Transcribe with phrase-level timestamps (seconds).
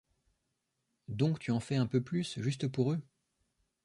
[1.09, 2.99] Donc tu en fais un peu plus, juste pour eux?